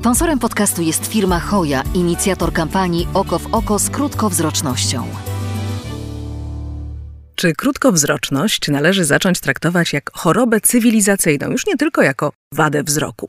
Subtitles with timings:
[0.00, 5.06] Sponsorem podcastu jest firma Hoja, inicjator kampanii Oko w oko z krótkowzrocznością.
[7.34, 13.28] Czy krótkowzroczność należy zacząć traktować jak chorobę cywilizacyjną, już nie tylko jako wadę wzroku?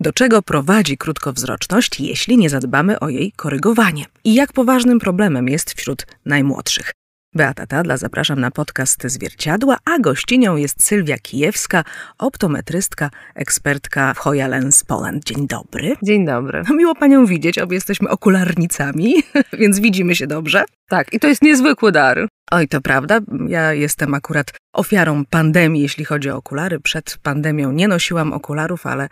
[0.00, 4.04] Do czego prowadzi krótkowzroczność, jeśli nie zadbamy o jej korygowanie?
[4.24, 6.92] I jak poważnym problemem jest wśród najmłodszych?
[7.36, 11.84] Beata Tadla, zapraszam na podcast Zwierciadła, a gościnią jest Sylwia Kijewska,
[12.18, 15.24] optometrystka, ekspertka w Hoya Lens Poland.
[15.24, 15.96] Dzień dobry.
[16.02, 16.62] Dzień dobry.
[16.70, 19.14] Miło Panią widzieć, obie jesteśmy okularnicami,
[19.60, 20.64] więc widzimy się dobrze.
[20.88, 22.28] Tak, i to jest niezwykły dar.
[22.50, 23.20] Oj, to prawda.
[23.48, 26.80] Ja jestem akurat ofiarą pandemii, jeśli chodzi o okulary.
[26.80, 29.08] Przed pandemią nie nosiłam okularów, ale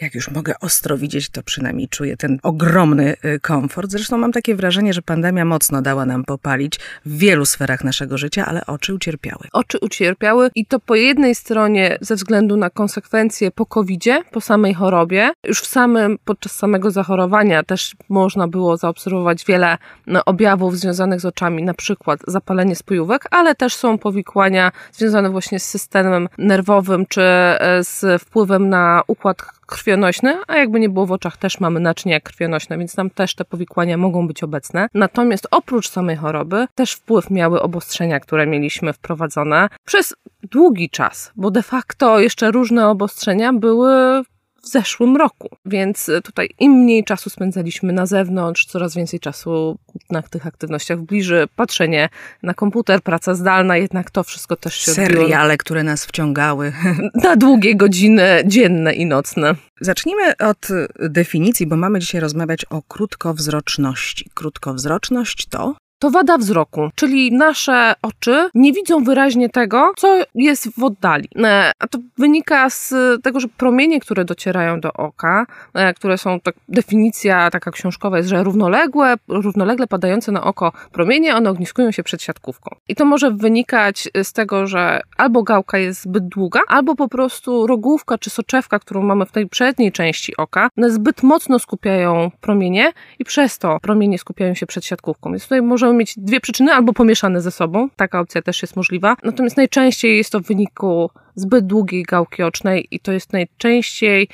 [0.00, 3.90] jak już mogę ostro widzieć, to przynajmniej czuję ten ogromny y, komfort.
[3.90, 8.46] Zresztą mam takie wrażenie, że pandemia mocno dała nam popalić w wielu sferach naszego życia,
[8.46, 9.48] ale oczy ucierpiały.
[9.52, 14.74] Oczy ucierpiały i to po jednej stronie ze względu na konsekwencje po covid po samej
[14.74, 15.30] chorobie.
[15.44, 21.24] Już w samym, podczas samego zachorowania też można było zaobserwować wiele no, objawów związanych z
[21.24, 27.22] oczami, na przykład zapalenie spojówek, ale też są powikłania związane właśnie z systemem nerwowym czy
[27.22, 32.20] e, z wpływem na układ krwionośny, a jakby nie było w oczach też mamy naczynia
[32.20, 34.88] krwionośne, więc tam też te powikłania mogą być obecne.
[34.94, 41.50] Natomiast oprócz samej choroby też wpływ miały obostrzenia, które mieliśmy wprowadzone przez długi czas, bo
[41.50, 44.22] de facto jeszcze różne obostrzenia były
[44.62, 45.48] w zeszłym roku.
[45.66, 49.78] Więc e, tutaj im mniej czasu spędzaliśmy na zewnątrz, coraz więcej czasu
[50.10, 52.08] na tych aktywnościach w bliży, patrzenie
[52.42, 55.58] na komputer, praca zdalna, jednak to wszystko też się Seriale, odbiło.
[55.58, 56.72] które nas wciągały.
[57.24, 59.54] Na długie godziny dzienne i nocne.
[59.80, 64.30] Zacznijmy od definicji, bo mamy dzisiaj rozmawiać o krótkowzroczności.
[64.34, 70.84] Krótkowzroczność to to wada wzroku, czyli nasze oczy nie widzą wyraźnie tego, co jest w
[70.84, 71.28] oddali.
[71.36, 76.40] E, a to wynika z tego, że promienie, które docierają do oka, e, które są,
[76.40, 82.02] tak, definicja taka książkowa jest, że równoległe, równolegle padające na oko promienie, one ogniskują się
[82.02, 82.76] przed siatkówką.
[82.88, 87.66] I to może wynikać z tego, że albo gałka jest zbyt długa, albo po prostu
[87.66, 93.24] rogówka czy soczewka, którą mamy w tej przedniej części oka, zbyt mocno skupiają promienie i
[93.24, 95.30] przez to promienie skupiają się przed siatkówką.
[95.30, 97.88] Więc tutaj może możemy mieć dwie przyczyny albo pomieszane ze sobą.
[97.96, 99.16] Taka opcja też jest możliwa.
[99.22, 104.28] Natomiast najczęściej jest to w wyniku zbyt długiej gałki ocznej i to jest najczęściej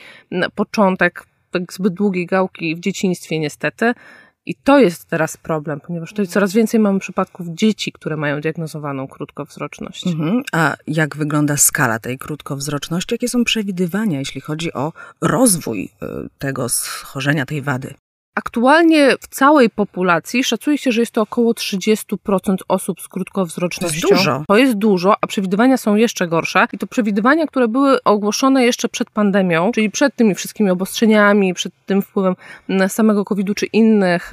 [0.55, 3.95] początek tak zbyt długiej gałki w dzieciństwie niestety.
[4.47, 9.09] I to jest teraz problem, ponieważ tutaj coraz więcej mamy przypadków dzieci, które mają diagnozowaną
[9.09, 10.07] krótkowzroczność.
[10.07, 10.43] Mhm.
[10.53, 13.15] A jak wygląda skala tej krótkowzroczności?
[13.15, 16.07] Jakie są przewidywania, jeśli chodzi o rozwój y,
[16.39, 17.95] tego schorzenia, tej wady?
[18.35, 24.09] Aktualnie w całej populacji szacuje się, że jest to około 30% osób z krótkowzrocznością.
[24.09, 24.45] To jest dużo.
[24.49, 26.67] To jest dużo, a przewidywania są jeszcze gorsze.
[26.73, 31.73] I to przewidywania, które były ogłoszone jeszcze przed pandemią, czyli przed tymi wszystkimi obostrzeniami, przed
[31.87, 32.35] tym wpływem
[32.89, 34.31] samego COVID-u czy innych,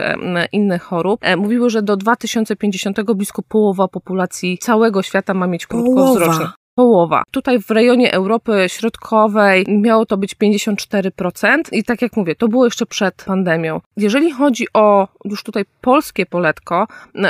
[0.51, 6.60] innych chorób, e, mówiły, że do 2050 blisko połowa populacji całego świata ma mieć krótkowzroczność
[6.75, 7.23] połowa.
[7.31, 12.65] Tutaj w rejonie Europy Środkowej miało to być 54% i tak jak mówię, to było
[12.65, 13.81] jeszcze przed pandemią.
[13.97, 16.87] Jeżeli chodzi o już tutaj polskie poletko,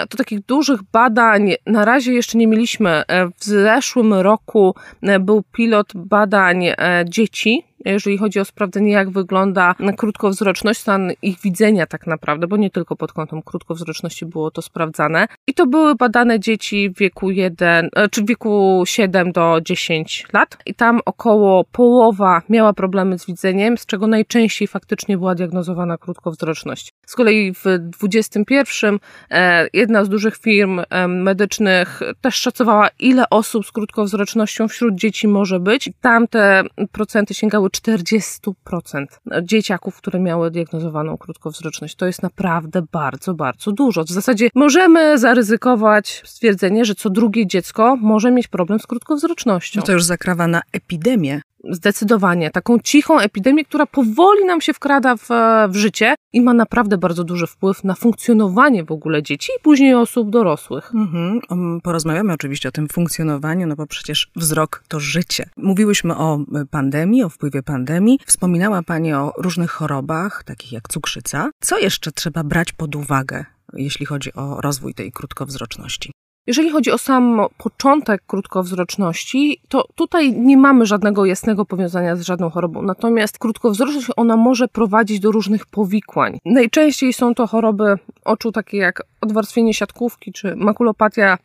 [0.10, 3.04] to takich dużych badań na razie jeszcze nie mieliśmy.
[3.40, 4.76] W zeszłym roku
[5.20, 6.76] był pilot badań e,
[7.10, 12.70] dzieci jeżeli chodzi o sprawdzenie, jak wygląda krótkowzroczność, stan ich widzenia tak naprawdę, bo nie
[12.70, 15.28] tylko pod kątem krótkowzroczności było to sprawdzane.
[15.48, 20.26] I to były badane dzieci w wieku 1, e, czy w wieku 7 do 10
[20.34, 20.58] lat.
[20.66, 26.94] I tam około połowa miała problemy z widzeniem, z czego najczęściej faktycznie była diagnozowana krótkowzroczność.
[27.08, 29.00] Z kolei w 21
[29.32, 35.28] e, jedna z dużych firm e, medycznych też szacowała, ile osób z krótkowzrocznością wśród dzieci
[35.28, 35.90] może być.
[36.02, 39.06] Tam te procenty sięgały 40%
[39.44, 41.96] dzieciaków, które miały diagnozowaną krótkowzroczność.
[41.96, 44.04] To jest naprawdę bardzo, bardzo dużo.
[44.04, 49.80] W zasadzie możemy zaryzykować stwierdzenie, że co drugie dziecko może mieć problem z krótkowzrocznością.
[49.80, 51.42] No to już zakrawa na epidemię.
[51.70, 52.52] Zdecydowanie.
[52.52, 55.28] Taką cichą epidemię, która powoli nam się wkrada w,
[55.70, 59.96] w życie i ma naprawdę bardzo duży wpływ na funkcjonowanie w ogóle dzieci i później
[59.96, 60.92] osób dorosłych.
[60.96, 61.42] Mhm.
[61.82, 65.50] Porozmawiamy oczywiście o tym funkcjonowaniu, no bo przecież wzrok to życie.
[65.58, 66.40] Mówiłyśmy o
[66.72, 68.20] pandemii, o wpływie pandemii.
[68.26, 71.50] Wspominała Pani o różnych chorobach, takich jak cukrzyca.
[71.62, 76.12] Co jeszcze trzeba brać pod uwagę, jeśli chodzi o rozwój tej krótkowzroczności?
[76.48, 82.50] Jeżeli chodzi o sam początek krótkowzroczności, to tutaj nie mamy żadnego jasnego powiązania z żadną
[82.50, 82.82] chorobą.
[82.82, 86.40] Natomiast krótkowzroczność ona może prowadzić do różnych powikłań.
[86.46, 87.96] Najczęściej są to choroby
[88.26, 91.38] oczu takie jak odwarstwienie siatkówki czy makulopatia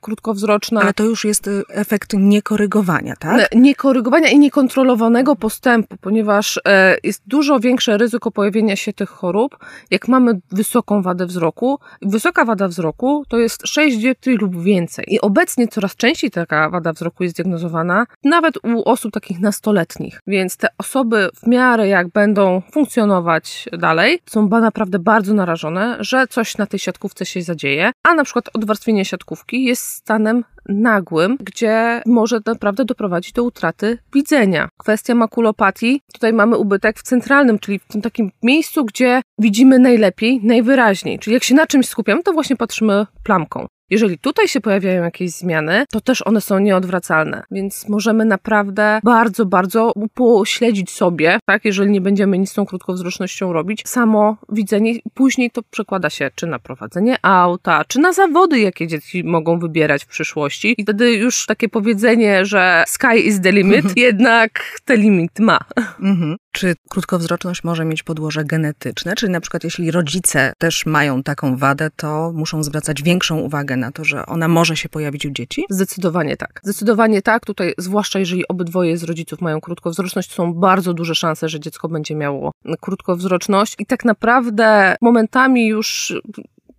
[0.00, 0.80] krótkowzroczna.
[0.80, 3.52] Ale to już jest y, efekt niekorygowania, tak?
[3.52, 9.58] E, Niekorygowania i niekontrolowanego postępu, ponieważ e, jest dużo większe ryzyko pojawienia się tych chorób,
[9.90, 11.78] jak mamy wysoką wadę wzroku.
[12.02, 15.04] Wysoka wada wzroku to jest 6 dioptrii lub więcej.
[15.08, 20.20] I obecnie coraz częściej taka wada wzroku jest diagnozowana, nawet u osób takich nastoletnich.
[20.26, 26.58] Więc te osoby w miarę jak będą funkcjonować dalej, są naprawdę bardzo narażone, że coś
[26.58, 32.40] na tej siatkówce się zadzieje, a na przykład odwarstwienie siatkówki jest stanem nagłym, gdzie może
[32.46, 34.68] naprawdę doprowadzić do utraty widzenia.
[34.76, 40.40] Kwestia makulopatii, tutaj mamy ubytek w centralnym, czyli w tym takim miejscu, gdzie widzimy najlepiej,
[40.42, 41.18] najwyraźniej.
[41.18, 43.66] Czyli jak się na czymś skupiamy, to właśnie patrzymy plamką.
[43.90, 49.46] Jeżeli tutaj się pojawiają jakieś zmiany, to też one są nieodwracalne, więc możemy naprawdę bardzo,
[49.46, 55.50] bardzo pośledzić sobie, tak, jeżeli nie będziemy nic z tą krótkowzrocznością robić, samo widzenie, później
[55.50, 60.06] to przekłada się czy na prowadzenie auta, czy na zawody, jakie dzieci mogą wybierać w
[60.06, 60.74] przyszłości.
[60.78, 64.50] I wtedy już takie powiedzenie, że sky is the limit, jednak
[64.84, 65.58] ten limit ma.
[66.00, 66.36] Mhm.
[66.58, 69.14] Czy krótkowzroczność może mieć podłoże genetyczne?
[69.14, 73.92] Czyli na przykład jeśli rodzice też mają taką wadę, to muszą zwracać większą uwagę na
[73.92, 75.64] to, że ona może się pojawić u dzieci?
[75.70, 76.60] Zdecydowanie tak.
[76.64, 77.46] Zdecydowanie tak.
[77.46, 82.14] Tutaj, zwłaszcza jeżeli obydwoje z rodziców mają krótkowzroczność, są bardzo duże szanse, że dziecko będzie
[82.14, 83.74] miało krótkowzroczność.
[83.78, 86.14] I tak naprawdę momentami już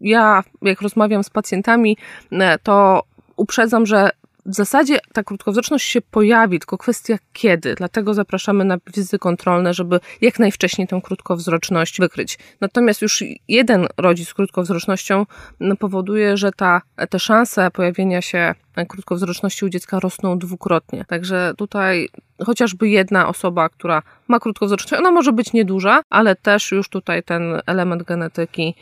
[0.02, 1.98] ja, jak rozmawiam z pacjentami,
[2.32, 3.04] e, to
[3.36, 4.10] uprzedzam, że
[4.50, 7.76] w zasadzie ta krótkowzroczność się pojawi, tylko kwestia kiedy.
[7.76, 12.40] Dlatego zapraszamy na wizyty kontrolne, żeby jak najwcześniej tę krótkowzroczność wykryć.
[12.62, 15.26] Natomiast już jeden rodzic z krótkowzrocznością
[15.60, 18.56] no, powoduje, że ta, te szanse pojawienia się
[18.88, 21.06] krótkowzroczności u dziecka rosną dwukrotnie.
[21.06, 22.10] Także tutaj
[22.46, 27.62] chociażby jedna osoba, która ma krótkowzroczność, ona może być nieduża, ale też już tutaj ten
[27.66, 28.76] element genetyki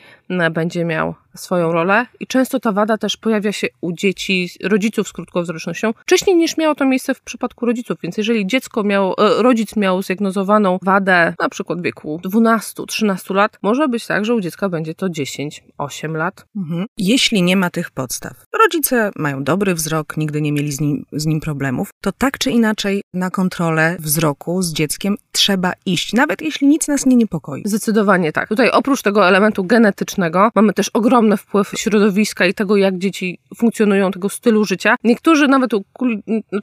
[0.52, 5.14] będzie miał swoją rolę i często ta wada też pojawia się u dzieci, rodziców z
[5.14, 10.02] krótkowzrocznością wcześniej niż miało to miejsce w przypadku rodziców, więc jeżeli dziecko miało, rodzic miał
[10.02, 14.96] zdiagnozowaną wadę na przykład w wieku 12-13 lat, może być tak, że u dziecka będzie
[14.96, 16.46] to 10-8 lat.
[16.56, 16.86] Mhm.
[16.98, 21.26] Jeśli nie ma tych podstaw, rodzice mają dobry wzrok, nigdy nie mieli z nim, z
[21.26, 26.68] nim problemów, to tak czy inaczej na kontrolę wzroku z dzieckiem trzeba iść, nawet jeśli
[26.68, 27.62] nic nas nie niepokoi.
[27.66, 28.50] Zdecydowanie tak.
[28.50, 34.12] Tutaj oprócz tego elementu genetycznego mamy też ogromny wpływ środowiska i tego, jak dzieci funkcjonują,
[34.12, 34.96] tego stylu życia.
[35.04, 35.72] Niektórzy nawet,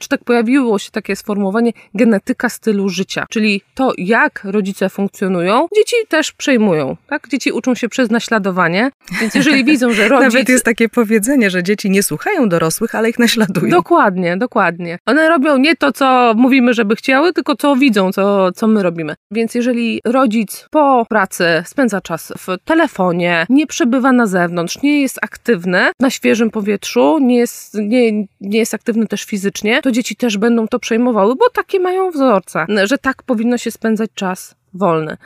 [0.01, 5.95] czy tak pojawiło się takie sformułowanie genetyka stylu życia, czyli to, jak rodzice funkcjonują, dzieci
[6.09, 6.97] też przejmują.
[7.07, 7.27] Tak?
[7.29, 8.91] Dzieci uczą się przez naśladowanie,
[9.21, 10.33] więc jeżeli widzą, że rodzic...
[10.33, 13.69] Nawet jest takie powiedzenie, że dzieci nie słuchają dorosłych, ale ich naśladują.
[13.71, 14.97] Dokładnie, dokładnie.
[15.05, 19.15] One robią nie to, co mówimy, żeby chciały, tylko co widzą, co, co my robimy.
[19.31, 25.19] Więc jeżeli rodzic po pracy spędza czas w telefonie, nie przebywa na zewnątrz, nie jest
[25.21, 28.11] aktywny na świeżym powietrzu, nie jest, nie,
[28.41, 32.65] nie jest aktywny też fizycznie, to dzieci też będą to przejmowały, bo takie mają wzorce,
[32.83, 35.17] że tak powinno się spędzać czas wolny.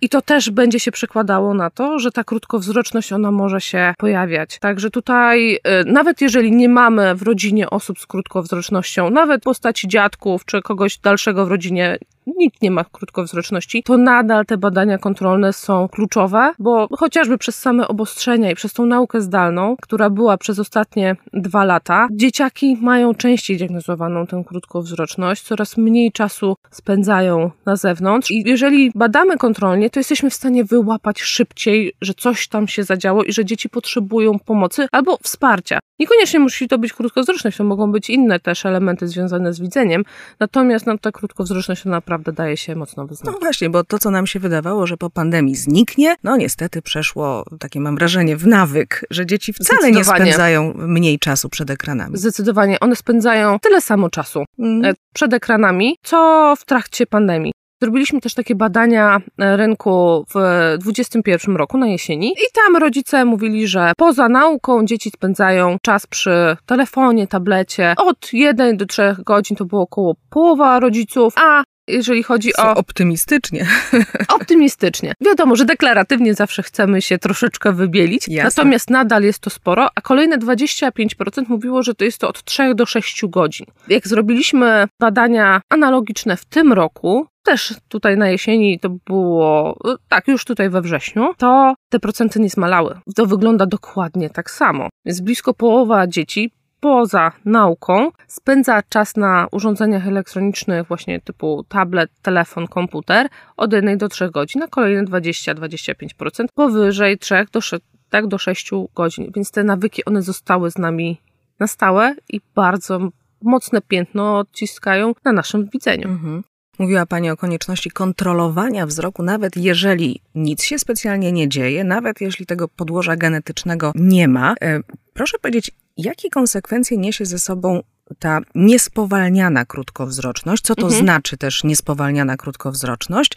[0.00, 4.58] I to też będzie się przekładało na to, że ta krótkowzroczność ona może się pojawiać.
[4.58, 10.44] Także tutaj, y, nawet jeżeli nie mamy w rodzinie osób z krótkowzrocznością, nawet postaci dziadków
[10.44, 11.98] czy kogoś dalszego w rodzinie,
[12.38, 17.88] nikt nie ma krótkowzroczności, to nadal te badania kontrolne są kluczowe, bo chociażby przez same
[17.88, 23.56] obostrzenia i przez tą naukę zdalną, która była przez ostatnie dwa lata, dzieciaki mają częściej
[23.56, 30.30] diagnozowaną tę krótkowzroczność, coraz mniej czasu spędzają na zewnątrz i jeżeli badamy kontrolnie, to jesteśmy
[30.30, 35.18] w stanie wyłapać szybciej, że coś tam się zadziało i że dzieci potrzebują pomocy albo
[35.22, 35.78] wsparcia.
[35.98, 40.04] Niekoniecznie musi to być krótkowzroczność, to mogą być inne też elementy związane z widzeniem,
[40.40, 43.34] natomiast no, ta krótkowzroczność naprawdę daje się mocno wyznać.
[43.34, 47.44] No właśnie, bo to, co nam się wydawało, że po pandemii zniknie, no niestety przeszło,
[47.60, 52.16] takie mam wrażenie, w nawyk, że dzieci wcale nie spędzają mniej czasu przed ekranami.
[52.16, 54.94] Zdecydowanie, one spędzają tyle samo czasu mm.
[55.14, 57.52] przed ekranami, co w trakcie pandemii.
[57.82, 60.32] Zrobiliśmy też takie badania e, rynku w
[60.78, 66.56] 2021 roku na jesieni i tam rodzice mówili, że poza nauką dzieci spędzają czas przy
[66.66, 67.94] telefonie, tablecie.
[67.96, 72.74] Od 1 do 3 godzin to było około połowa rodziców, a jeżeli chodzi o.
[72.74, 73.66] Optymistycznie.
[74.38, 75.14] Optymistycznie.
[75.20, 78.44] Wiadomo, że deklaratywnie zawsze chcemy się troszeczkę wybielić, Jasne.
[78.44, 82.74] natomiast nadal jest to sporo, a kolejne 25% mówiło, że to jest to od 3
[82.74, 83.66] do 6 godzin.
[83.88, 89.76] Jak zrobiliśmy badania analogiczne w tym roku, też tutaj na jesieni to było,
[90.08, 93.00] tak, już tutaj we wrześniu, to te procenty nie zmalały.
[93.16, 94.88] To wygląda dokładnie tak samo.
[95.04, 96.50] Więc blisko połowa dzieci
[96.80, 104.08] poza nauką spędza czas na urządzeniach elektronicznych, właśnie typu tablet, telefon, komputer od 1 do
[104.08, 109.32] 3 godzin, a kolejne 20-25% powyżej 3 do 6, tak do 6 godzin.
[109.34, 111.20] Więc te nawyki one zostały z nami
[111.60, 113.08] na stałe i bardzo
[113.42, 116.08] mocne piętno odciskają na naszym widzeniu.
[116.08, 116.42] Mhm.
[116.78, 122.46] Mówiła Pani o konieczności kontrolowania wzroku, nawet jeżeli nic się specjalnie nie dzieje, nawet jeśli
[122.46, 124.54] tego podłoża genetycznego nie ma.
[124.60, 124.80] E,
[125.14, 127.82] proszę powiedzieć, jakie konsekwencje niesie ze sobą
[128.18, 131.02] ta niespowalniana krótkowzroczność, co to mhm.
[131.02, 133.32] znaczy też niespowalniana krótkowzroczność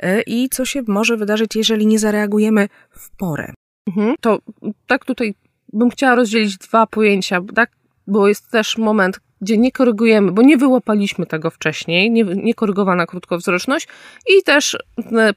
[0.00, 3.52] e, i co się może wydarzyć, jeżeli nie zareagujemy w porę.
[3.88, 4.14] Mhm.
[4.20, 4.38] To
[4.86, 5.34] tak tutaj
[5.72, 7.70] bym chciała rozdzielić dwa pojęcia, tak?
[8.06, 13.88] bo jest też moment, gdzie nie korygujemy, bo nie wyłapaliśmy tego wcześniej, nie, niekorygowana krótkowzroczność
[14.38, 14.76] i też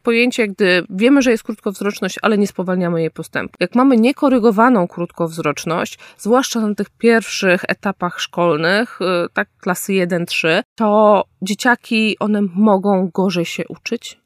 [0.03, 3.55] pojęcie, gdy wiemy, że jest krótkowzroczność, ale nie spowalniamy jej postępu.
[3.59, 11.23] Jak mamy niekorygowaną krótkowzroczność, zwłaszcza na tych pierwszych etapach szkolnych, e, tak klasy 1-3, to
[11.41, 14.19] dzieciaki, one mogą gorzej się uczyć,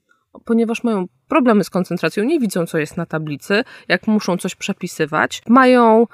[0.46, 5.42] ponieważ mają problemy z koncentracją, nie widzą, co jest na tablicy, jak muszą coś przepisywać,
[5.48, 6.06] mają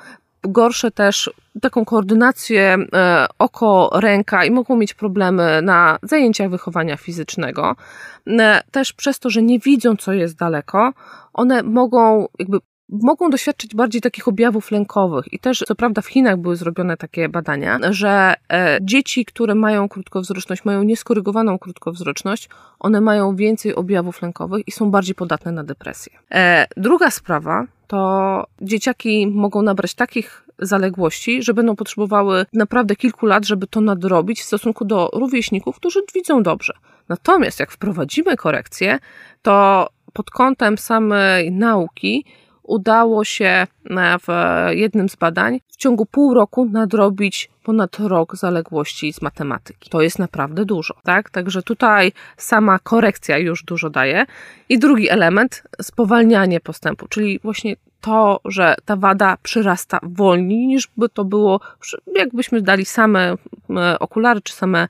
[0.44, 1.32] gorsze też
[1.62, 7.76] taką koordynację e, oko-ręka i mogą mieć problemy na zajęciach wychowania fizycznego.
[8.28, 10.94] E, też przez to, że nie widzą, co jest daleko,
[11.34, 12.58] one mogą jakby
[12.92, 15.34] mogą doświadczyć bardziej takich objawów lękowych.
[15.34, 19.90] I też, co prawda, w Chinach były zrobione takie badania, że e, dzieci, które mają
[19.90, 26.14] krótkowzroczność, mają nieskorygowaną krótkowzroczność, one mają więcej objawów lękowych i są bardziej podatne na depresję.
[26.78, 33.68] Druga sprawa to dzieciaki mogą nabrać takich zaległości, że będą potrzebowały naprawdę kilku lat, żeby
[33.68, 36.74] to nadrobić w stosunku do rówieśników, którzy widzą dobrze.
[37.10, 39.00] Natomiast jak wprowadzimy korekcję,
[39.42, 42.26] to pod kątem samej nauki
[42.70, 43.68] udało się e,
[44.20, 44.28] w
[44.70, 49.90] jednym z badań w ciągu pół roku nadrobić ponad rok zaległości z matematyki.
[49.90, 51.30] To jest naprawdę dużo, tak?
[51.30, 54.26] Także tutaj sama korekcja już dużo daje.
[54.70, 61.10] I drugi element, spowalnianie postępu, czyli właśnie to, że ta wada przyrasta wolniej niż by
[61.10, 61.60] to było,
[62.16, 63.36] jakbyśmy dali same
[64.00, 64.88] okulary czy same,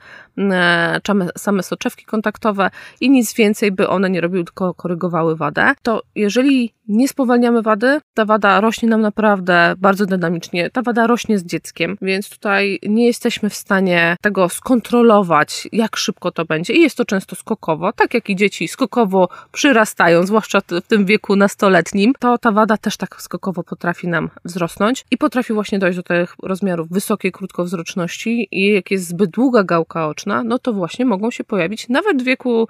[1.37, 2.69] same soczewki kontaktowe
[3.01, 8.01] i nic więcej by one nie robiły, tylko korygowały wadę, to jeżeli nie spowalniamy wady,
[8.13, 10.69] ta wada rośnie nam naprawdę bardzo dynamicznie.
[10.69, 16.31] Ta wada rośnie z dzieckiem, więc tutaj nie jesteśmy w stanie tego skontrolować, jak szybko
[16.31, 16.73] to będzie.
[16.73, 21.35] I jest to często skokowo, tak jak i dzieci skokowo przyrastają, zwłaszcza w tym wieku
[21.35, 26.03] nastoletnim, to ta wada też tak skokowo potrafi nam wzrosnąć i potrafi właśnie dojść do
[26.03, 31.31] tych rozmiarów wysokiej krótkowzroczności i jak jest zbyt długa gałka oczna, no to właśnie mogą
[31.31, 32.67] się pojawić nawet w wieku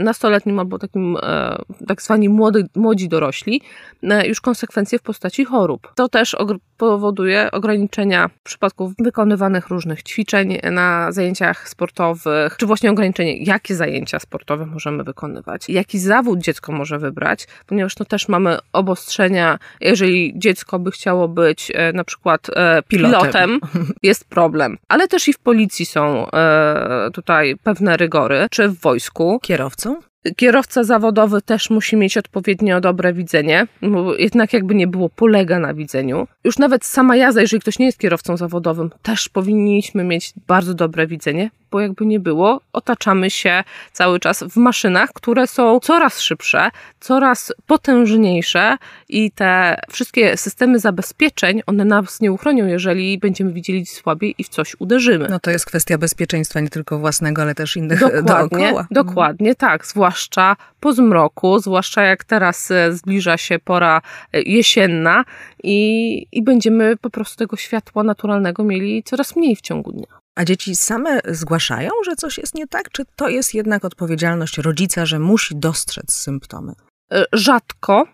[0.00, 3.62] nastoletnim albo takim e, tak zwani młody, młodzi dorośli,
[4.02, 5.92] e, już konsekwencje w postaci chorób.
[5.94, 6.36] To też
[6.76, 14.66] powoduje ograniczenia przypadków wykonywanych różnych ćwiczeń na zajęciach sportowych, czy właśnie ograniczenie, jakie zajęcia sportowe
[14.66, 20.90] możemy wykonywać, jaki zawód dziecko może wybrać, ponieważ no też mamy obostrzenia, jeżeli dziecko by
[20.90, 23.60] chciało być e, na przykład e, pilotem, pilotem
[24.02, 24.78] jest problem.
[24.88, 29.38] Ale też i w policji są e, tutaj pewne rygory, czy w wojsku.
[29.42, 29.96] Kierowcą?
[30.36, 35.74] Kierowca zawodowy też musi mieć odpowiednio dobre widzenie, bo jednak jakby nie było, polega na
[35.74, 36.26] widzeniu.
[36.44, 41.06] Już nawet sama jazda, jeżeli ktoś nie jest kierowcą zawodowym, też powinniśmy mieć bardzo dobre
[41.06, 46.70] widzenie, bo jakby nie było, otaczamy się cały czas w maszynach, które są coraz szybsze,
[47.00, 48.76] coraz potężniejsze
[49.08, 54.48] i te wszystkie systemy zabezpieczeń, one nas nie uchronią, jeżeli będziemy widzieli słabiej i w
[54.48, 55.28] coś uderzymy.
[55.30, 58.86] No to jest kwestia bezpieczeństwa nie tylko własnego, ale też innych dokładnie, dookoła.
[58.90, 59.86] Dokładnie, tak.
[59.86, 65.24] Zwłaszcza po zmroku, zwłaszcza jak teraz e, zbliża się pora e, jesienna
[65.62, 70.20] i, i będziemy po prostu tego światła naturalnego mieli coraz mniej w ciągu dnia.
[70.34, 75.06] A dzieci same zgłaszają, że coś jest nie tak, czy to jest jednak odpowiedzialność rodzica,
[75.06, 76.72] że musi dostrzec symptomy?
[77.12, 78.06] E, rzadko.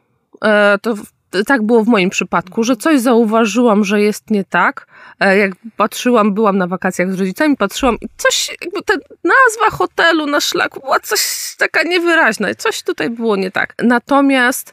[0.44, 0.94] E, to
[1.44, 4.86] tak było w moim przypadku, że coś zauważyłam, że jest nie tak.
[5.20, 10.26] E, jak patrzyłam, byłam na wakacjach z rodzicami, patrzyłam i coś, jakby ta nazwa hotelu
[10.26, 11.20] na szlaku była coś
[11.58, 13.74] taka niewyraźna, coś tutaj było nie tak.
[13.82, 14.72] Natomiast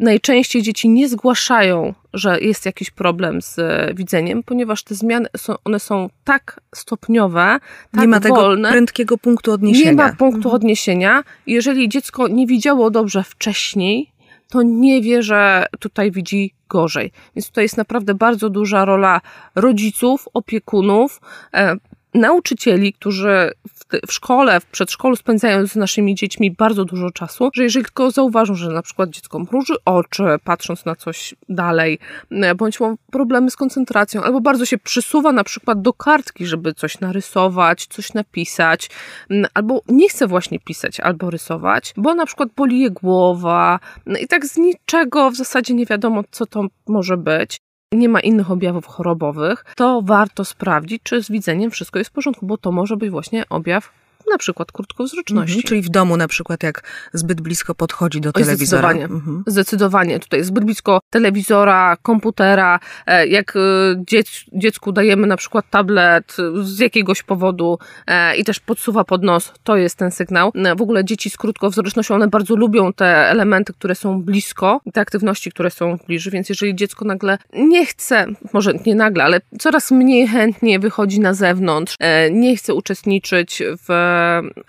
[0.00, 5.54] najczęściej dzieci nie zgłaszają że jest jakiś problem z e, widzeniem, ponieważ te zmiany są,
[5.64, 7.58] one są tak stopniowe,
[7.92, 9.90] tak Nie ma wolne, tego prędkiego punktu odniesienia.
[9.90, 10.54] Nie ma punktu mhm.
[10.54, 11.24] odniesienia.
[11.46, 14.10] Jeżeli dziecko nie widziało dobrze wcześniej,
[14.50, 17.12] to nie wie, że tutaj widzi gorzej.
[17.36, 19.20] Więc tutaj jest naprawdę bardzo duża rola
[19.54, 21.20] rodziców, opiekunów,
[21.54, 21.76] e,
[22.14, 27.62] nauczycieli, którzy w, w, szkole, w przedszkolu spędzają z naszymi dziećmi bardzo dużo czasu, że
[27.62, 31.98] jeżeli tylko zauważą, że na przykład dziecko mruży oczy, patrząc na coś dalej,
[32.56, 37.00] bądź ma problemy z koncentracją, albo bardzo się przysuwa na przykład do kartki, żeby coś
[37.00, 38.90] narysować, coś napisać,
[39.54, 43.80] albo nie chce właśnie pisać albo rysować, bo na przykład boli je głowa
[44.20, 47.60] i tak z niczego w zasadzie nie wiadomo, co to może być,
[47.94, 52.46] nie ma innych objawów chorobowych, to warto sprawdzić, czy z widzeniem wszystko jest w porządku,
[52.46, 53.92] bo to może być właśnie objaw
[54.30, 55.56] na przykład krótkowzroczności.
[55.56, 58.88] Mhm, czyli w domu na przykład jak zbyt blisko podchodzi do Oj, telewizora.
[58.90, 59.14] Zdecydowanie.
[59.14, 59.44] Mhm.
[59.46, 60.18] Zdecydowanie.
[60.20, 62.80] Tutaj zbyt blisko telewizora, komputera.
[63.06, 63.60] e, Jak e,
[64.08, 69.52] dziec, dziecku dajemy na przykład tablet z jakiegoś powodu e, i też podsuwa pod nos,
[69.64, 70.52] to jest ten sygnał.
[70.76, 75.50] W ogóle dzieci z krótkowzrocznością, one bardzo lubią te elementy, które są blisko, te aktywności,
[75.50, 79.90] które są w bliżej, więc jeżeli dziecko nagle nie chce, może nie nagle, ale coraz
[79.90, 81.96] mniej chętnie wychodzi na zewnątrz,
[82.30, 84.09] nie chce uczestniczyć w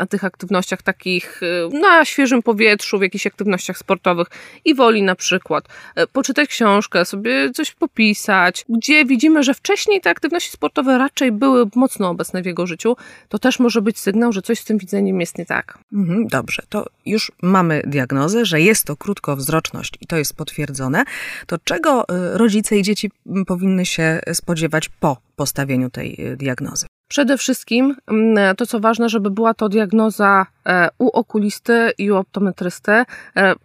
[0.10, 4.28] tych aktywnościach takich e, na świeżym powietrzu, w jakichś aktywnościach sportowych
[4.66, 10.10] i woli na przykład e, poczytać książkę, sobie coś popisać, gdzie widzimy, że wcześniej te
[10.10, 12.96] aktywności sportowe raczej były mocno obecne w jego życiu,
[13.30, 15.78] to też może być sygnał, że coś z tym widzeniem jest nie tak.
[15.94, 21.04] Mhm, dobrze, to już mamy diagnozę, że jest to krótkowzroczność i to jest potwierdzone.
[21.48, 23.12] To czego rodzice i dzieci
[23.48, 26.91] powinny się spodziewać po postawieniu tej diagnozy?
[27.12, 32.15] Przede wszystkim mm, to, co ważne, żeby była to diagnoza e, u okulisty i u
[32.15, 32.91] optometrysty.
[32.91, 33.06] E,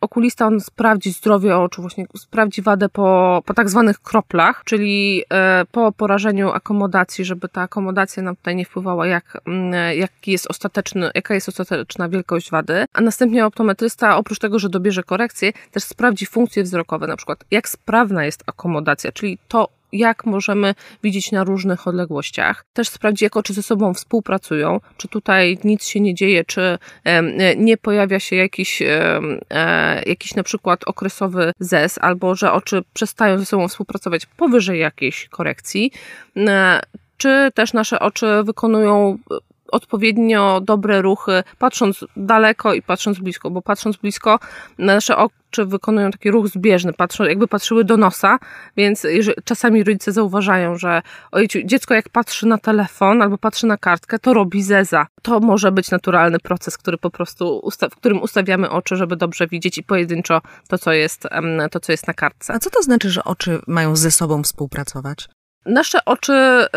[0.00, 5.64] Okulista on sprawdzi zdrowie oczu, właśnie sprawdzi wadę po, po tak zwanych kroplach, czyli e,
[5.72, 11.10] po porażeniu akomodacji, żeby ta akomodacja nam tutaj nie wpływała, jak, mm, jaki jest ostateczny,
[11.14, 12.84] jaka jest ostateczna wielkość wady.
[12.92, 17.68] A następnie optometrysta, oprócz tego, że dobierze korekcję, też sprawdzi funkcje wzrokowe, na przykład jak
[17.68, 22.64] sprawna jest akomodacja, czyli to, jak możemy widzieć na różnych odległościach.
[22.72, 26.78] Też sprawdzi, jak oczy ze sobą współpracują, czy tutaj nic się nie dzieje, czy
[27.56, 33.46] nie pojawia się jakiś, e, jakiś na przykład okresowy zes, albo że oczy przestają ze
[33.46, 35.92] sobą współpracować powyżej jakiejś korekcji,
[36.36, 36.80] e,
[37.16, 39.18] czy też nasze oczy wykonują
[39.72, 44.38] odpowiednio dobre ruchy, patrząc daleko i patrząc blisko, bo patrząc blisko
[44.78, 48.38] nasze oczy wykonują taki ruch zbieżny, patrzą, jakby patrzyły do nosa,
[48.76, 49.06] więc
[49.44, 54.34] czasami rodzice zauważają, że ojciec, dziecko jak patrzy na telefon albo patrzy na kartkę, to
[54.34, 55.06] robi zeza.
[55.22, 59.46] To może być naturalny proces, który po prostu, usta- w którym ustawiamy oczy, żeby dobrze
[59.46, 61.26] widzieć i pojedynczo to, co jest,
[61.70, 62.54] to, co jest na kartce.
[62.54, 65.28] A co to znaczy, że oczy mają ze sobą współpracować?
[65.66, 66.68] Nasze oczy y,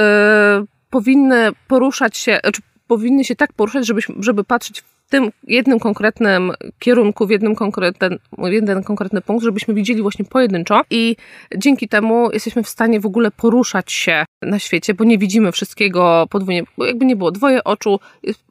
[0.90, 6.52] powinny poruszać się, czy powinny się tak poruszać, żeby, żeby patrzeć w tym jednym konkretnym
[6.80, 11.15] kierunku, w jednym konkretny, jeden konkretny punkt, żebyśmy widzieli właśnie pojedynczo i
[11.58, 16.28] dzięki temu jesteśmy w stanie w ogóle poruszać się na świecie, bo nie widzimy wszystkiego
[16.30, 17.99] podwójnie, bo jakby nie było dwoje oczu,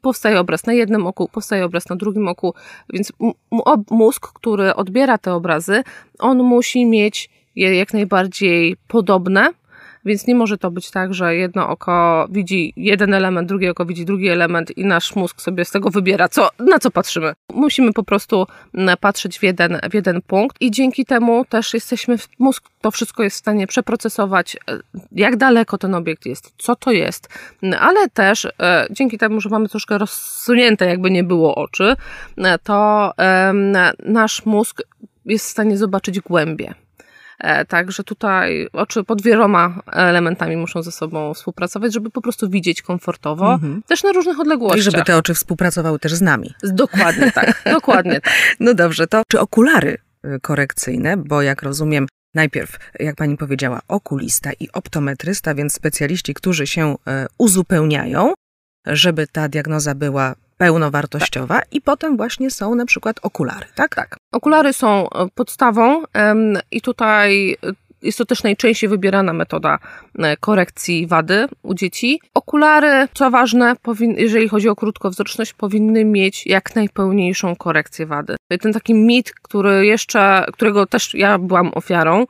[0.01, 2.53] powstaje obraz na jednym oku, powstaje obraz na drugim oku,
[2.93, 3.11] więc
[3.91, 5.83] mózg, który odbiera te obrazy,
[6.19, 9.49] on musi mieć je jak najbardziej podobne,
[10.05, 14.05] więc nie może to być tak, że jedno oko widzi jeden element, drugie oko widzi
[14.05, 17.33] drugi element i nasz mózg sobie z tego wybiera, co, na co patrzymy.
[17.53, 22.15] Musimy po prostu mm, patrzeć w jeden, w jeden punkt i dzięki temu też jesteśmy,
[22.39, 24.79] mózg to wszystko jest w stanie przeprocesować, e,
[25.11, 27.29] jak daleko ten obiekt jest, co to jest,
[27.63, 31.95] Mm, ale też e, dzięki temu, że mamy troszkę rozsunięte, jakby nie było oczy,
[32.37, 33.11] e, to
[34.05, 34.81] nasz mózg
[35.25, 36.73] jest w stanie zobaczyć głębie.
[37.39, 42.81] E, Także tutaj oczy pod wieloma elementami muszą ze sobą współpracować, żeby po prostu widzieć
[42.81, 43.81] komfortowo, Mhm.
[43.87, 44.83] też na różnych I odległościach.
[44.83, 46.53] żeby te oczy współpracowały też z nami.
[46.63, 48.33] Dokładnie tak, dokładnie tak.
[48.59, 54.51] No dobrze, to czy okulary y, korekcyjne, bo jak rozumiem, najpierw, jak pani powiedziała, okulista
[54.59, 58.33] i optometrysta, więc specjaliści, którzy się e, uzupełniają,
[58.85, 63.95] żeby ta diagnoza była pełnowartościowa i potem właśnie są na przykład okulary, tak?
[63.95, 64.17] Tak.
[64.31, 66.03] Okulary są e, podstawą
[66.71, 69.79] i tutaj e, jest to też najczęściej wybierana metoda
[70.19, 72.21] e, korekcji wady u dzieci.
[72.33, 73.75] Okulary, co ważne,
[74.17, 78.35] jeżeli chodzi o krótkowzroczność, powinny mieć jak najpełniejszą korekcję wady.
[78.61, 82.25] Ten taki mit, który jeszcze, którego też ja byłam ofiarą,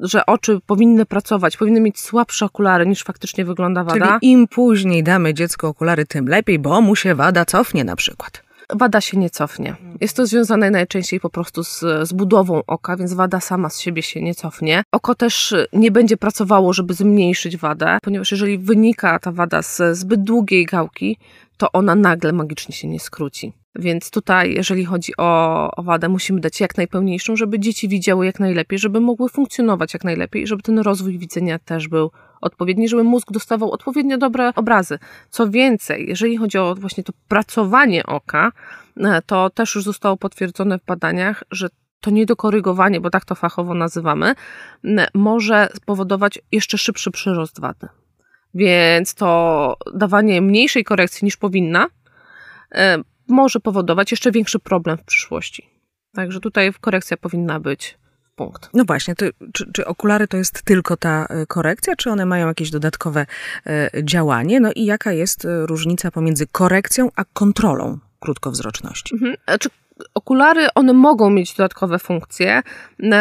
[0.00, 4.06] że oczy powinny pracować, powinny mieć słabsze okulary niż faktycznie wygląda wada.
[4.06, 8.42] Czyli im później damy dziecku okulary, tym lepiej, bo mu się wada cofnie na przykład.
[8.72, 9.76] Wada się nie cofnie.
[10.00, 14.02] Jest to związane najczęściej po prostu z, z budową oka, więc wada sama z siebie
[14.02, 14.82] się nie cofnie.
[14.92, 20.22] Oko też nie będzie pracowało, żeby zmniejszyć wadę, ponieważ jeżeli wynika ta wada z zbyt
[20.22, 21.18] długiej gałki,
[21.56, 23.52] to ona nagle magicznie się nie skróci.
[23.76, 28.40] Więc tutaj, jeżeli chodzi o, o wadę, musimy dać jak najpełniejszą, żeby dzieci widziały jak
[28.40, 32.10] najlepiej, żeby mogły funkcjonować jak najlepiej żeby ten rozwój widzenia też był
[32.40, 34.98] odpowiedni, żeby mózg dostawał odpowiednio dobre obrazy.
[35.30, 38.52] Co więcej, jeżeli chodzi o właśnie to pracowanie oka,
[38.96, 41.68] e, to też już zostało potwierdzone w badaniach, że
[42.00, 44.34] to niedokorygowanie, bo tak to fachowo nazywamy,
[45.14, 47.88] może spowodować jeszcze szybszy przyrost wady.
[48.54, 51.86] Więc to dawanie mniejszej korekcji niż powinna
[52.74, 55.70] e, może powodować jeszcze większy problem w przyszłości.
[56.14, 57.98] Także tutaj korekcja powinna być
[58.36, 58.70] punkt.
[58.74, 62.46] No właśnie, to, czy, czy, okulary to jest tylko ta e, korekcja, czy one mają
[62.46, 63.26] jakieś dodatkowe
[63.66, 64.60] e, działanie?
[64.60, 69.14] No i jaka jest e, różnica pomiędzy korekcją a kontrolą krótkowzroczności?
[69.14, 69.36] Mhm.
[69.44, 69.68] Znaczy,
[70.14, 72.62] okulary, one mogą mieć dodatkowe funkcje,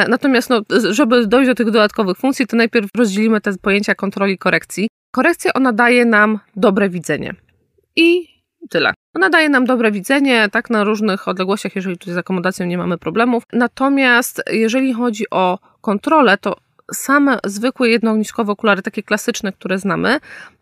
[0.08, 4.38] natomiast no, żeby dojść do tych dodatkowych funkcji, to najpierw rozdzielimy te pojęcia kontroli i
[4.38, 4.88] korekcji.
[5.12, 7.34] Korekcja, ona daje nam dobre widzenie.
[7.96, 8.28] I
[8.70, 8.94] tyle.
[9.14, 12.98] Ona daje nam dobre widzenie, tak na różnych odległościach, jeżeli tutaj z akomodacją nie mamy
[12.98, 13.44] problemów.
[13.54, 16.56] Natomiast jeżeli chodzi o kontrolę, to
[16.94, 20.20] same zwykłe jednoogniskowe okulary, takie klasyczne, które znamy,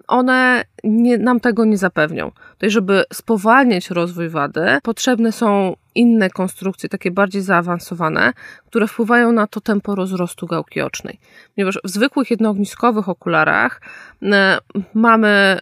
[0.07, 2.31] one nie, nam tego nie zapewnią.
[2.53, 8.33] Tutaj, żeby spowalniać rozwój wady, potrzebne są inne konstrukcje, takie bardziej zaawansowane,
[8.65, 11.19] które wpływają na to tempo rozrostu gałki ocznej.
[11.55, 13.81] Ponieważ w zwykłych jednoogniskowych okularach
[14.23, 14.57] e,
[14.93, 15.59] mamy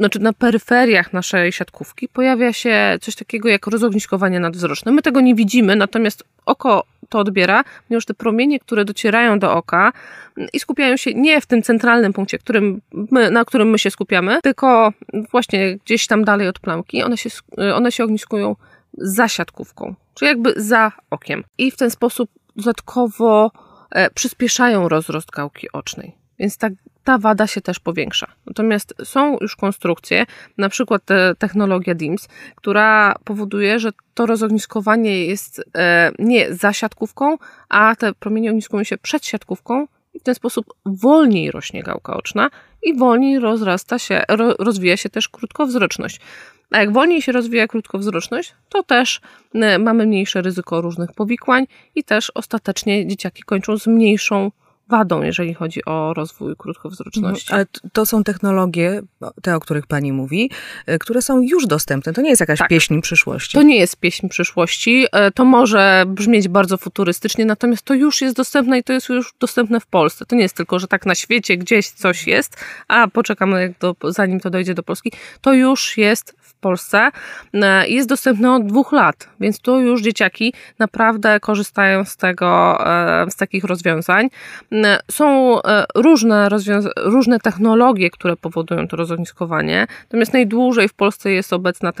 [0.00, 4.92] znaczy na peryferiach naszej siatkówki pojawia się coś takiego jak rozogniskowanie nadwzroczne.
[4.92, 9.92] My tego nie widzimy, natomiast oko to odbiera, ponieważ te promienie, które docierają do oka
[10.52, 14.40] i skupiają się nie w tym centralnym punkcie, którym my, na którym my się skupiamy,
[14.42, 14.92] tylko
[15.30, 17.30] właśnie gdzieś tam dalej od plamki, one się,
[17.74, 18.56] one się ogniskują
[18.94, 21.44] za siatkówką, czyli jakby za okiem.
[21.58, 23.50] I w ten sposób dodatkowo
[23.90, 26.12] e, przyspieszają rozrost gałki ocznej.
[26.38, 26.68] Więc ta
[27.10, 28.26] ta wada się też powiększa.
[28.46, 30.26] Natomiast są już konstrukcje,
[30.58, 37.36] na przykład te, technologia DIMS, która powoduje, że to rozogniskowanie jest e, nie za siatkówką,
[37.68, 42.50] a te promienie ogniskują się przed siatkówką i w ten sposób wolniej rośnie gałka oczna
[42.82, 46.20] i wolniej rozrasta się, ro, rozwija się też krótkowzroczność.
[46.70, 49.20] A jak wolniej się rozwija krótkowzroczność, to też
[49.54, 54.50] e, mamy mniejsze ryzyko różnych powikłań i też ostatecznie dzieciaki kończą z mniejszą
[54.90, 57.52] wadą, jeżeli chodzi o rozwój krótkowzroczności.
[57.52, 59.02] Ale to są technologie,
[59.42, 60.50] te, o których pani mówi,
[60.86, 62.12] e, które są już dostępne.
[62.12, 62.68] To nie jest jakaś tak.
[62.68, 63.54] pieśń przyszłości.
[63.54, 65.06] To nie jest pieśń przyszłości.
[65.12, 69.34] E, to może brzmieć bardzo futurystycznie, natomiast to już jest dostępne i to jest już
[69.40, 70.26] dostępne w Polsce.
[70.26, 72.56] To nie jest tylko, że tak na świecie gdzieś coś jest,
[72.88, 75.12] a poczekamy, jak do, zanim to dojdzie do Polski.
[75.40, 77.10] To już jest Polsce.
[77.54, 82.78] E, jest dostępne od dwóch lat, więc tu już dzieciaki naprawdę korzystają z tego,
[83.30, 84.28] z takich rozwiązań.
[85.10, 86.48] Są e, różne,
[86.96, 91.92] różne technologie, które powodują to rozogniskowanie, natomiast najdłużej w Polsce jest obecna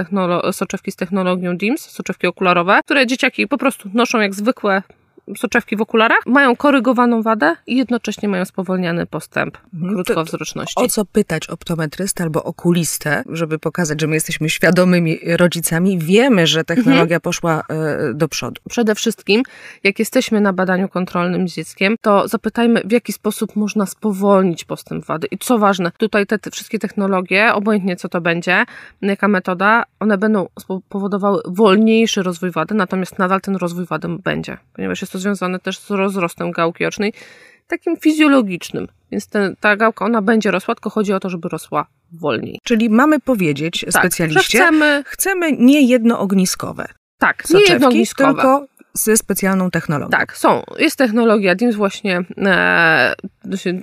[0.52, 4.82] soczewki z technologią DIMS, soczewki okularowe, które dzieciaki po prostu noszą jak zwykłe
[5.36, 9.94] soczewki w okularach, mają korygowaną wadę i jednocześnie mają spowolniany postęp mhm.
[9.94, 10.84] krótkowzroczności.
[10.84, 16.64] O co pytać optometrystę albo okulistę, żeby pokazać, że my jesteśmy świadomymi rodzicami, wiemy, że
[16.64, 17.20] technologia mhm.
[17.20, 18.60] poszła e, do przodu.
[18.68, 19.42] Przede wszystkim,
[19.84, 25.04] jak jesteśmy na badaniu kontrolnym z dzieckiem, to zapytajmy, w jaki sposób można spowolnić postęp
[25.04, 25.26] wady.
[25.30, 28.64] I co ważne, tutaj te, te wszystkie technologie, obojętnie co to będzie,
[29.02, 30.46] jaka metoda, one będą
[30.88, 35.78] powodowały wolniejszy rozwój wady, natomiast nadal ten rozwój wady będzie, ponieważ jest to związane też
[35.78, 37.12] z rozrostem gałki ocznej,
[37.66, 38.88] takim fizjologicznym.
[39.12, 39.28] Więc
[39.60, 42.58] ta gałka, ona będzie rosła, tylko chodzi o to, żeby rosła wolniej.
[42.64, 46.88] Czyli mamy powiedzieć tak, specjaliście, chcemy, chcemy nie jednoogniskowe.
[47.18, 48.32] Tak, soczewki, nie jednoogniskowe.
[48.32, 50.10] tylko ze specjalną technologią.
[50.10, 50.62] Tak, są.
[50.78, 53.14] Jest technologia DIMS właśnie, e,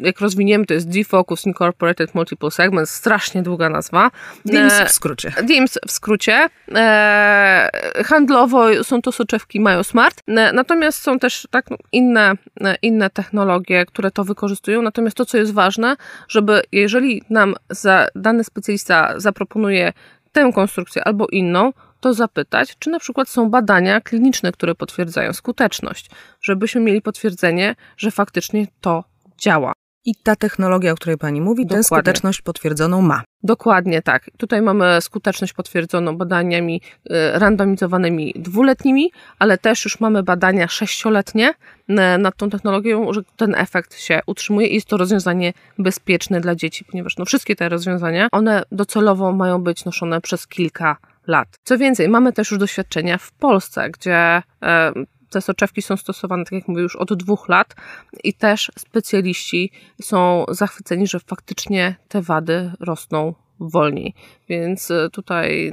[0.01, 4.11] jak rozwiniemy, to jest D-Focus Incorporated Multiple Segments, strasznie długa nazwa.
[4.45, 5.33] DIMS w skrócie.
[5.37, 6.49] E, DIMS w skrócie.
[6.75, 7.69] E,
[8.05, 13.85] handlowo są to soczewki Mayo Smart, e, natomiast są też tak inne, e, inne technologie,
[13.85, 14.81] które to wykorzystują.
[14.81, 15.95] Natomiast to, co jest ważne,
[16.27, 19.93] żeby jeżeli nam za, dany specjalista zaproponuje
[20.31, 21.73] tę konstrukcję albo inną,
[22.07, 26.09] to zapytać, czy na przykład są badania kliniczne, które potwierdzają skuteczność,
[26.41, 29.03] żebyśmy mieli potwierdzenie, że faktycznie to
[29.37, 29.73] działa.
[30.05, 31.77] I ta technologia, o której Pani mówi, Dokładnie.
[31.77, 33.23] tę skuteczność potwierdzoną ma.
[33.43, 34.29] Dokładnie tak.
[34.37, 41.93] Tutaj mamy skuteczność potwierdzoną badaniami y, randomizowanymi dwuletnimi, ale też już mamy badania sześcioletnie y,
[42.19, 46.85] nad tą technologią, że ten efekt się utrzymuje i jest to rozwiązanie bezpieczne dla dzieci,
[46.85, 51.47] ponieważ no wszystkie te rozwiązania, one docelowo mają być noszone przez kilka lat.
[51.63, 54.91] Co więcej, mamy też już doświadczenia w Polsce, gdzie e,
[55.29, 57.75] te soczewki są stosowane, tak jak mówię, już od dwóch lat
[58.23, 64.13] i też specjaliści są zachwyceni, że faktycznie te wady rosną wolniej.
[64.49, 65.71] Więc e, tutaj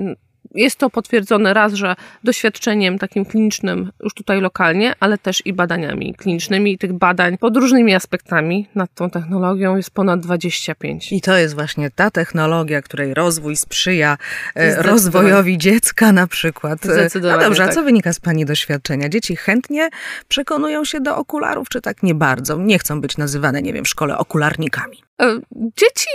[0.54, 6.14] jest to potwierdzone raz, że doświadczeniem takim klinicznym już tutaj lokalnie, ale też i badaniami
[6.14, 6.72] klinicznymi.
[6.72, 11.12] I tych badań pod różnymi aspektami nad tą technologią jest ponad 25.
[11.12, 14.18] I to jest właśnie ta technologia, której rozwój sprzyja
[14.54, 16.86] e, rozwojowi dziecka na przykład.
[16.86, 17.70] E, Zdecydowanie no dobrze, tak.
[17.70, 19.08] a co wynika z Pani doświadczenia?
[19.08, 19.88] Dzieci chętnie
[20.28, 22.56] przekonują się do okularów, czy tak nie bardzo?
[22.56, 25.02] Nie chcą być nazywane, nie wiem, w szkole okularnikami.
[25.22, 25.40] E,
[25.76, 26.08] dzieci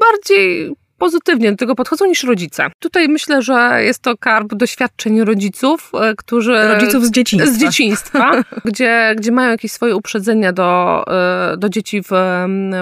[0.00, 2.66] bardziej pozytywnie do tego podchodzą niż rodzice.
[2.78, 6.52] Tutaj myślę, że jest to karb doświadczeń rodziców, e, którzy...
[6.52, 7.52] Rodziców z dzieciństwa.
[7.52, 8.32] Z dzieciństwa,
[8.64, 11.04] gdzie, gdzie mają jakieś swoje uprzedzenia do,
[11.52, 12.10] e, do dzieci w,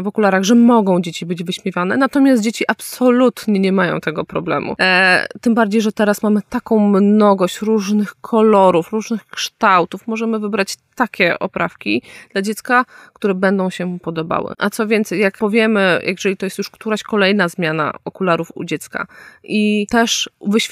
[0.02, 4.74] w okularach, że mogą dzieci być wyśmiewane, natomiast dzieci absolutnie nie mają tego problemu.
[4.80, 10.06] E, tym bardziej, że teraz mamy taką mnogość różnych kolorów, różnych kształtów.
[10.06, 12.02] Możemy wybrać takie oprawki
[12.32, 14.54] dla dziecka, które będą się mu podobały.
[14.58, 19.06] A co więcej, jak powiemy, jeżeli to jest już któraś kolejna zmiana okularów u dziecka.
[19.42, 20.30] I też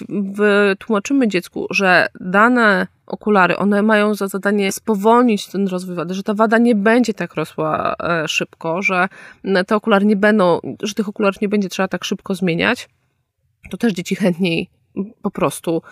[0.09, 6.35] wytłumaczymy dziecku, że dane okulary, one mają za zadanie spowolnić ten rozwój wady, że ta
[6.35, 9.09] wada nie będzie tak rosła e, szybko, że
[9.67, 12.89] te okulary nie będą, że tych okularów nie będzie trzeba tak szybko zmieniać,
[13.71, 14.71] to też dzieci chętniej
[15.23, 15.83] po prostu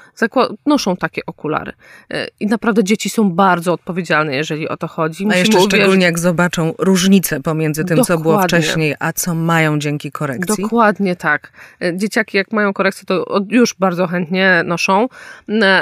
[0.67, 1.73] noszą takie okulary.
[2.11, 5.25] E, I naprawdę dzieci są bardzo odpowiedzialne, jeżeli o to chodzi.
[5.25, 5.73] Musimy a jeszcze uwierzyć...
[5.73, 8.17] szczególnie jak zobaczą różnicę pomiędzy tym, Dokładnie.
[8.17, 10.63] co było wcześniej, a co mają dzięki korekcji.
[10.63, 11.53] Dokładnie tak.
[11.83, 15.09] E, dzieciaki jak mają korekcję, to już bardzo chętnie noszą.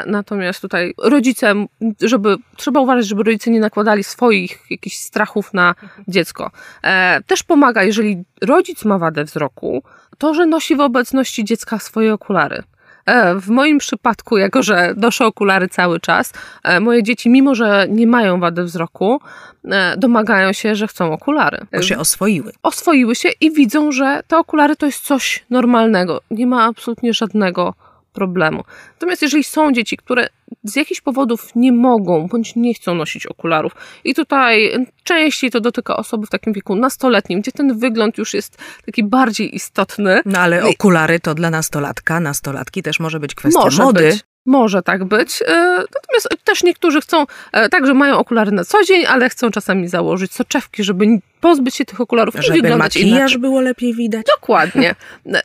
[0.07, 1.55] Natomiast tutaj rodzice,
[2.01, 5.75] żeby, trzeba uważać, żeby rodzice nie nakładali swoich jakichś strachów na
[6.09, 6.51] dziecko.
[6.83, 9.83] E, też pomaga, jeżeli rodzic ma wadę wzroku,
[10.19, 12.63] to, że nosi w obecności dziecka swoje okulary.
[13.07, 16.33] E, w moim przypadku, jako że noszę okulary cały czas,
[16.65, 19.21] e, moje dzieci, mimo że nie mają wady wzroku,
[19.65, 21.59] e, domagają się, że chcą okulary.
[21.73, 22.53] Bo się oswoiły.
[22.63, 26.21] Oswoiły się i widzą, że te okulary to jest coś normalnego.
[26.31, 27.75] Nie ma absolutnie żadnego
[28.13, 28.65] problemu.
[28.95, 30.29] Natomiast jeżeli są dzieci, które
[30.65, 33.73] z jakichś powodów nie mogą bądź nie chcą nosić okularów,
[34.05, 38.59] i tutaj częściej to dotyka osoby w takim wieku nastoletnim, gdzie ten wygląd już jest
[38.87, 40.21] taki bardziej istotny.
[40.25, 44.11] No ale okulary to dla nastolatka, nastolatki też może być kwestia może mody.
[44.11, 44.32] Być.
[44.47, 45.43] Może tak być.
[45.43, 49.89] E, natomiast też niektórzy chcą, e, także mają okulary na co dzień, ale chcą czasami
[49.89, 51.07] założyć soczewki, żeby
[51.41, 53.39] pozbyć się tych okularów żeby i wyglądać makijaż inaczej.
[53.39, 54.27] było lepiej widać.
[54.41, 54.95] Dokładnie.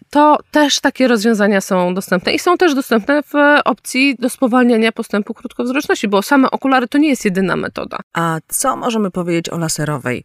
[0.10, 3.34] To też takie rozwiązania są dostępne i są też dostępne w
[3.66, 7.98] opcji do spowalniania postępu krótkowzroczności, bo same okulary to nie jest jedyna metoda.
[8.14, 10.24] A co możemy powiedzieć o laserowej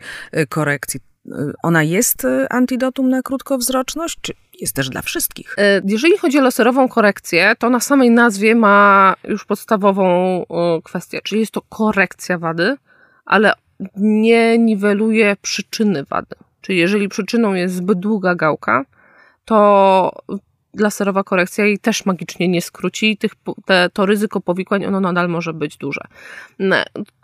[0.49, 1.01] korekcji?
[1.63, 4.33] Ona jest antidotum na krótkowzroczność, czy
[4.63, 5.57] jest też dla wszystkich?
[5.85, 10.45] Jeżeli chodzi o laserową korekcję, to na samej nazwie ma już podstawową
[10.85, 12.77] kwestię, czyli jest to korekcja wady,
[13.25, 13.53] ale
[13.97, 16.37] nie niweluje przyczyny wady.
[16.61, 18.85] Czyli jeżeli przyczyną jest zbyt długa gałka,
[19.45, 20.11] to
[20.79, 23.33] laserowa korekcja jej też magicznie nie skróci tych,
[23.65, 26.01] te, to ryzyko powikłań ono nadal może być duże.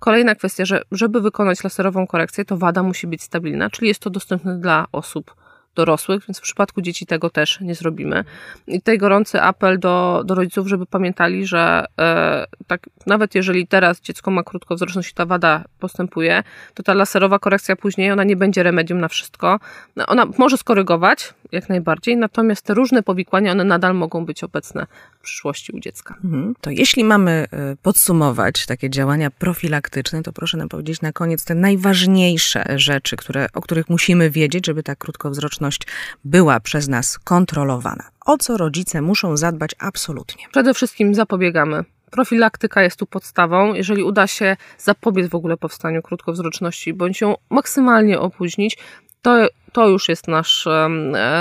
[0.01, 4.11] Kolejna kwestia, że żeby wykonać laserową korekcję, to wada musi być stabilna, czyli jest to
[4.11, 5.35] dostępne dla osób
[5.79, 8.25] dorosłych, więc w przypadku dzieci tego też nie zrobimy.
[8.67, 14.01] I tutaj gorący apel do, do rodziców, żeby pamiętali, że e, tak nawet jeżeli teraz
[14.01, 16.43] dziecko ma krótkowzroczność i ta wada postępuje,
[16.75, 19.61] to ta laserowa korekcja później, ona nie będzie remedium na wszystko.
[20.07, 24.87] Ona może skorygować, jak najbardziej, natomiast te różne powikłania, one nadal mogą być obecne
[25.23, 26.15] przyszłości u dziecka.
[26.25, 26.55] Mhm.
[26.61, 31.55] To jeśli mamy e, podsumować takie działania profilaktyczne, to proszę nam powiedzieć na koniec te
[31.55, 35.81] najważniejsze rzeczy, które, o których musimy wiedzieć, żeby ta krótkowzroczność
[36.25, 38.05] była przez nas kontrolowana.
[38.27, 40.45] O co rodzice muszą zadbać absolutnie?
[40.51, 43.75] Przede wszystkim zapobiegamy Profilaktyka jest tu podstawą.
[43.75, 48.79] Jeżeli uda się zapobiec w ogóle powstaniu krótkowzroczności, bądź ją maksymalnie opóźnić,
[49.23, 50.89] to, to już jest nasz, e,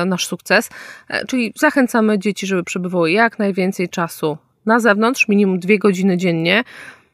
[0.05, 0.69] nasz sukces.
[1.09, 6.63] E, czyli zachęcamy dzieci, żeby przebywały jak najwięcej czasu na zewnątrz, minimum dwie godziny dziennie,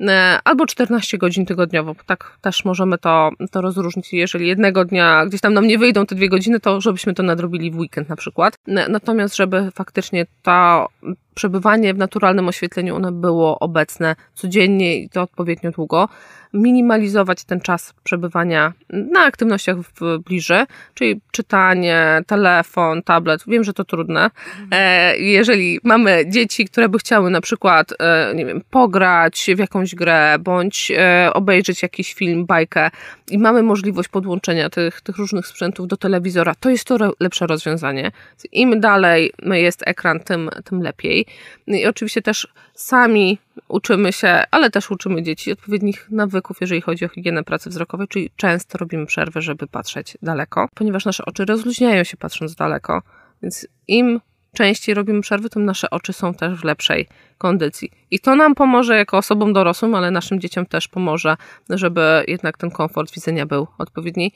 [0.01, 1.95] e, albo 14 godzin tygodniowo.
[2.05, 4.13] Tak też możemy to, to rozróżnić.
[4.13, 7.71] Jeżeli jednego dnia gdzieś tam nam nie wyjdą te dwie godziny, to żebyśmy to nadrobili
[7.71, 8.57] w weekend na przykład.
[8.67, 10.87] Natomiast, żeby faktycznie to
[11.35, 16.09] przebywanie w naturalnym oświetleniu ono było obecne codziennie i to odpowiednio długo,
[16.53, 23.43] minimalizować ten czas przebywania na aktywnościach w bliży, czyli czytanie, telefon, tablet.
[23.47, 24.29] Wiem, że to trudne.
[24.71, 29.95] E, jeżeli mamy dzieci, które by chciały na przykład, e, nie wiem, pograć w jakąś
[29.95, 32.91] grę, bądź e, obejrzeć jakiś film, bajkę
[33.31, 38.11] i mamy możliwość podłączenia tych, tych różnych sprzętów do telewizora, to jest to lepsze rozwiązanie.
[38.51, 41.25] Im dalej jest ekran, tym, tym lepiej.
[41.67, 43.37] I oczywiście też sami
[43.67, 48.29] uczymy się, ale też uczymy dzieci odpowiednich nawyków, jeżeli chodzi o higienę pracy wzrokowej, czyli
[48.35, 53.01] często robimy przerwę, żeby patrzeć daleko, ponieważ nasze oczy rozluźniają się patrząc daleko,
[53.41, 54.19] więc im
[54.53, 57.91] częściej robimy przerwy, tym nasze oczy są też w lepszej kondycji.
[58.11, 61.35] I to nam pomoże jako osobom dorosłym, ale naszym dzieciom też pomoże,
[61.69, 64.31] żeby jednak ten komfort widzenia był odpowiedni.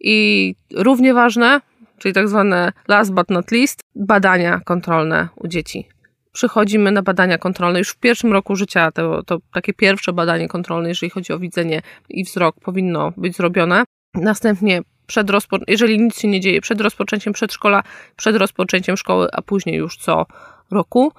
[0.00, 1.60] I równie ważne,
[1.98, 5.88] czyli tak zwane last but not least, badania kontrolne u dzieci
[6.32, 7.78] przychodzimy na badania kontrolne.
[7.78, 11.82] Już w pierwszym roku życia to, to takie pierwsze badanie kontrolne, jeżeli chodzi o widzenie
[12.08, 13.84] i wzrok, powinno być zrobione.
[14.14, 17.82] Następnie przed rozpo- jeżeli nic się nie dzieje, przed rozpoczęciem przedszkola,
[18.16, 20.26] przed rozpoczęciem szkoły, a później już co
[20.70, 21.12] roku.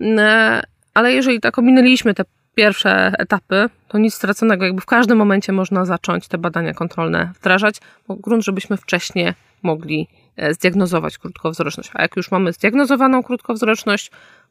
[0.00, 0.62] E,
[0.94, 2.24] ale jeżeli tak ominęliśmy te
[2.54, 4.64] pierwsze etapy, to nic straconego.
[4.64, 7.76] Jakby w każdym momencie można zacząć te badania kontrolne wdrażać,
[8.08, 11.90] bo grunt, żebyśmy wcześniej mogli e, zdiagnozować krótkowzroczność.
[11.94, 14.10] A jak już mamy zdiagnozowaną krótkowzroczność,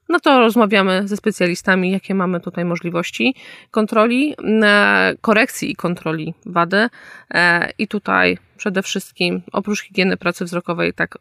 [0.09, 3.35] no to rozmawiamy ze specjalistami, jakie mamy tutaj możliwości
[3.71, 6.89] kontroli, e, korekcji i kontroli wady.
[7.33, 11.17] E, I tutaj przede wszystkim oprócz higieny pracy wzrokowej, tak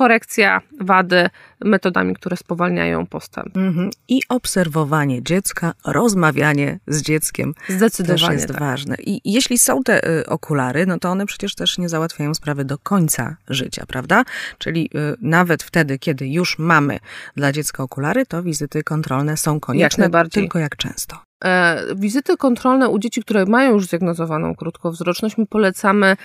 [0.00, 1.30] korekcja wady
[1.64, 3.56] metodami, które spowalniają postęp.
[3.56, 3.90] Mhm.
[4.08, 8.60] I obserwowanie dziecka, rozmawianie z dzieckiem Zdecydowanie też jest tak.
[8.60, 8.96] ważne.
[8.98, 12.78] I jeśli są te y, okulary, no to one przecież też nie załatwiają sprawy do
[12.78, 14.24] końca życia, prawda?
[14.58, 16.98] Czyli y, nawet wtedy, kiedy już mamy
[17.36, 21.29] dla dziecka okulary, to wizyty kontrolne są konieczne, jak tylko jak często.
[21.44, 26.16] E, wizyty kontrolne u dzieci, które mają już zdiagnozowaną krótkowzroczność, my polecamy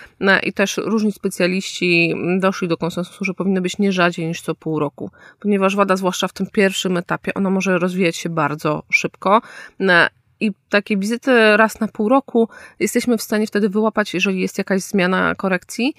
[0.44, 4.80] i też różni specjaliści doszli do konsensusu, że powinny być nie rzadziej niż co pół
[4.80, 9.42] roku, ponieważ wada, zwłaszcza w tym pierwszym etapie, ona może rozwijać się bardzo szybko.
[10.40, 12.50] I takie wizyty raz na pół roku
[12.80, 15.94] jesteśmy w stanie wtedy wyłapać, jeżeli jest jakaś zmiana korekcji,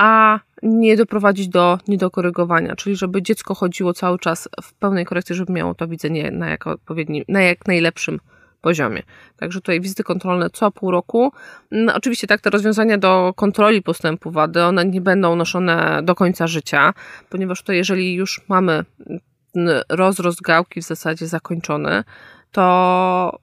[0.00, 5.52] a nie doprowadzić do niedokorygowania, czyli żeby dziecko chodziło cały czas w pełnej korekcji, żeby
[5.52, 8.20] miało to widzenie na jak, odpowiednim, na jak najlepszym
[8.60, 9.02] poziomie.
[9.36, 11.32] Także tutaj wizyty kontrolne co pół roku.
[11.70, 16.46] No, oczywiście tak, te rozwiązania do kontroli postępu wady, one nie będą noszone do końca
[16.46, 16.94] życia,
[17.28, 18.84] ponieważ tutaj jeżeli już mamy
[19.88, 22.04] rozrost gałki w zasadzie zakończony,
[22.52, 23.38] to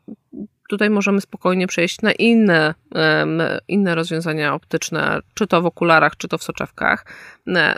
[0.67, 2.73] tutaj możemy spokojnie przejść na inne,
[3.67, 7.06] inne rozwiązania optyczne, czy to w okularach, czy to w soczewkach.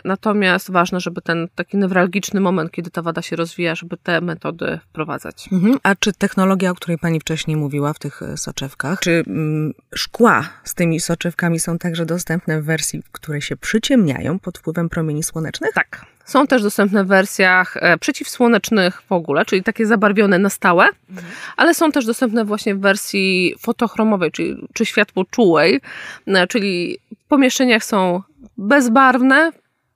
[0.04, 4.78] Natomiast ważne, żeby ten taki newralgiczny moment, kiedy ta wada się rozwija, żeby te metody
[4.88, 5.48] wprowadzać.
[5.52, 5.78] Mhm.
[5.82, 10.48] A czy technologia, o której Pani wcześniej mówiła w tych e, soczewkach, czy mm, szkła
[10.64, 15.22] z tymi soczewkami są także dostępne w wersji, w której się przyciemniają pod wpływem promieni
[15.22, 15.74] słonecznych?
[15.74, 16.06] Tak.
[16.24, 21.26] Są też dostępne w wersjach e, przeciwsłonecznych w ogóle, czyli takie zabarwione na stałe, mhm.
[21.56, 25.80] ale są też dostępne właśnie w wersji fotochromowej, czyli, czy światło czułej,
[26.26, 28.22] e, czyli w pomieszczeniach są
[28.58, 29.50] bezbarwne,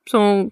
[0.08, 0.50] są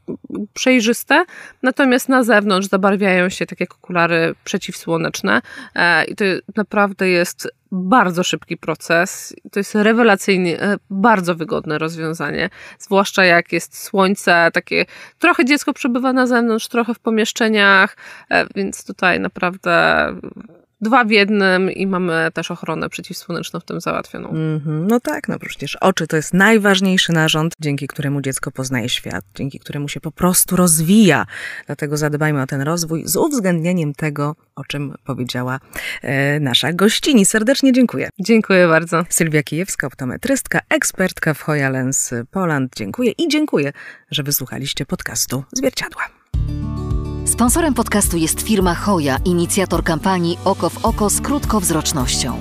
[0.54, 1.24] przejrzyste,
[1.62, 5.42] natomiast na zewnątrz zabarwiają się tak jak okulary przeciwsłoneczne
[5.74, 6.24] e, i to
[6.56, 9.34] naprawdę jest bardzo szybki proces.
[9.52, 14.86] To jest rewelacyjnie, e, bardzo wygodne rozwiązanie, zwłaszcza jak jest słońce, takie
[15.18, 17.96] trochę dziecko przebywa na zewnątrz, trochę w pomieszczeniach,
[18.30, 20.06] e, więc tutaj naprawdę
[20.82, 24.28] dwa w jednym i mamy też ochronę przeciwsłoneczną w tym załatwioną.
[24.28, 24.86] Mm -hmm.
[24.88, 29.58] No tak, no przecież oczy to jest najważniejszy narząd, dzięki któremu dziecko poznaje świat, dzięki
[29.58, 31.26] któremu się po prostu rozwija.
[31.66, 35.60] Dlatego zadbajmy o ten rozwój z uwzględnieniem tego, o czym powiedziała
[36.02, 37.26] e, nasza gościni.
[37.26, 38.08] Serdecznie dziękuję.
[38.20, 39.04] Dziękuję bardzo.
[39.08, 42.72] Sylwia Kijewska, optometrystka, ekspertka w Hoya Lens Poland.
[42.76, 43.72] Dziękuję i dziękuję,
[44.10, 46.21] że wysłuchaliście podcastu Zwierciadła.
[47.32, 52.38] Sponsorem podcastu jest firma Hoja, inicjator kampanii Oko w oko z krótkowzrocznością.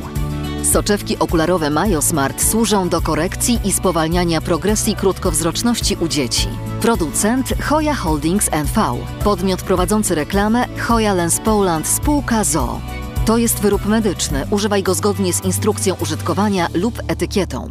[0.71, 6.47] Soczewki okularowe MyoSmart służą do korekcji i spowalniania progresji krótkowzroczności u dzieci.
[6.81, 8.97] Producent Hoja Holdings NV.
[9.23, 12.79] Podmiot prowadzący reklamę Hoja Lens Poland spółka ZO.
[13.25, 14.45] To jest wyrób medyczny.
[14.49, 17.69] Używaj go zgodnie z instrukcją użytkowania lub etykietą.